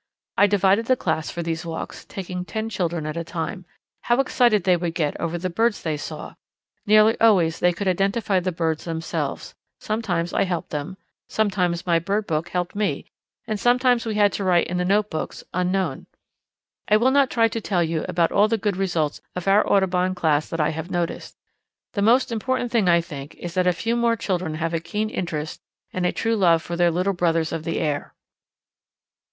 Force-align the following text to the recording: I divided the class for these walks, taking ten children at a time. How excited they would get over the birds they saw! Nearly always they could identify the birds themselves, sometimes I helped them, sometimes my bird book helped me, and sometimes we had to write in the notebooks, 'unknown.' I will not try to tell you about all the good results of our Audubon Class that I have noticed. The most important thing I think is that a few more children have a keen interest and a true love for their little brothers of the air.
I 0.35 0.47
divided 0.47 0.87
the 0.87 0.95
class 0.95 1.29
for 1.29 1.43
these 1.43 1.63
walks, 1.63 2.05
taking 2.05 2.43
ten 2.43 2.71
children 2.71 3.05
at 3.05 3.15
a 3.15 3.23
time. 3.23 3.65
How 4.05 4.19
excited 4.19 4.63
they 4.63 4.75
would 4.75 4.95
get 4.95 5.15
over 5.19 5.37
the 5.37 5.47
birds 5.47 5.83
they 5.83 5.95
saw! 5.95 6.33
Nearly 6.87 7.19
always 7.21 7.59
they 7.59 7.71
could 7.71 7.87
identify 7.87 8.39
the 8.39 8.51
birds 8.51 8.85
themselves, 8.85 9.53
sometimes 9.79 10.33
I 10.33 10.45
helped 10.45 10.71
them, 10.71 10.97
sometimes 11.29 11.85
my 11.85 11.99
bird 11.99 12.25
book 12.25 12.49
helped 12.49 12.73
me, 12.75 13.05
and 13.45 13.59
sometimes 13.59 14.03
we 14.03 14.15
had 14.15 14.33
to 14.33 14.43
write 14.43 14.65
in 14.65 14.77
the 14.77 14.85
notebooks, 14.85 15.43
'unknown.' 15.53 16.07
I 16.87 16.97
will 16.97 17.11
not 17.11 17.29
try 17.29 17.47
to 17.49 17.61
tell 17.61 17.83
you 17.83 18.03
about 18.09 18.31
all 18.31 18.47
the 18.47 18.57
good 18.57 18.77
results 18.77 19.21
of 19.35 19.47
our 19.47 19.71
Audubon 19.71 20.15
Class 20.15 20.49
that 20.49 20.59
I 20.59 20.69
have 20.69 20.89
noticed. 20.89 21.37
The 21.93 22.01
most 22.01 22.31
important 22.31 22.71
thing 22.71 22.89
I 22.89 23.01
think 23.01 23.35
is 23.35 23.53
that 23.53 23.67
a 23.67 23.71
few 23.71 23.95
more 23.95 24.15
children 24.15 24.55
have 24.55 24.73
a 24.73 24.79
keen 24.79 25.11
interest 25.11 25.61
and 25.93 26.07
a 26.07 26.11
true 26.11 26.35
love 26.35 26.63
for 26.63 26.75
their 26.75 26.89
little 26.89 27.13
brothers 27.13 27.51
of 27.51 27.65
the 27.65 27.77
air. 27.79 28.15